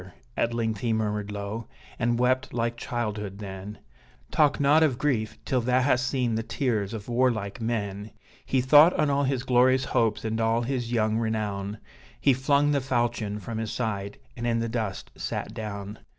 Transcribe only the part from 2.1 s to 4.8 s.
wept like childhood, then Talk